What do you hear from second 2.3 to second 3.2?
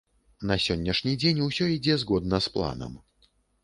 з планам.